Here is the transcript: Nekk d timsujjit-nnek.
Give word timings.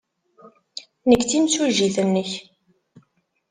Nekk 1.09 1.23
d 1.23 1.27
timsujjit-nnek. 1.29 2.31